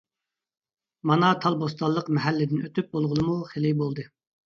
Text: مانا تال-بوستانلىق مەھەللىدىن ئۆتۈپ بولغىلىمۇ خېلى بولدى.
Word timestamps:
مانا 1.11 1.29
تال-بوستانلىق 1.45 2.11
مەھەللىدىن 2.19 2.67
ئۆتۈپ 2.67 2.93
بولغىلىمۇ 2.99 3.41
خېلى 3.55 3.79
بولدى. 3.87 4.13